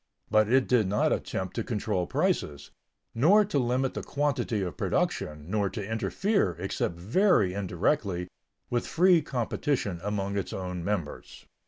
[0.31, 2.71] But it did not attempt to control prices,
[3.13, 8.27] nor to limit the quantity of production, nor to interfere, except very indirectly,
[8.71, 11.45] with free competition among its own members.